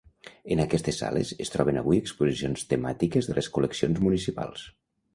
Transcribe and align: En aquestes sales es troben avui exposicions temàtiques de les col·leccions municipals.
En 0.53 0.61
aquestes 0.63 1.01
sales 1.03 1.33
es 1.45 1.53
troben 1.57 1.79
avui 1.83 2.01
exposicions 2.05 2.67
temàtiques 2.75 3.31
de 3.31 3.39
les 3.41 3.55
col·leccions 3.59 4.07
municipals. 4.09 4.69